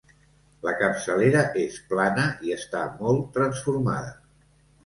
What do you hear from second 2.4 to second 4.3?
i està molt transformada.